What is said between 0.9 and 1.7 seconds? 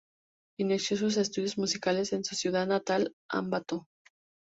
sus estudios